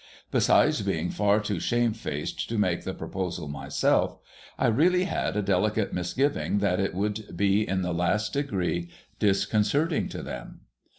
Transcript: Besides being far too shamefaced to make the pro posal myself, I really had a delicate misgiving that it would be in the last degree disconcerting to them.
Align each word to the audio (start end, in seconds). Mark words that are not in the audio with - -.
Besides 0.31 0.81
being 0.81 1.11
far 1.11 1.39
too 1.39 1.59
shamefaced 1.59 2.49
to 2.49 2.57
make 2.57 2.85
the 2.85 2.93
pro 2.95 3.07
posal 3.07 3.47
myself, 3.47 4.17
I 4.57 4.65
really 4.65 5.03
had 5.03 5.37
a 5.37 5.43
delicate 5.43 5.93
misgiving 5.93 6.57
that 6.57 6.79
it 6.79 6.95
would 6.95 7.37
be 7.37 7.67
in 7.69 7.83
the 7.83 7.93
last 7.93 8.33
degree 8.33 8.89
disconcerting 9.19 10.09
to 10.09 10.23
them. 10.23 10.61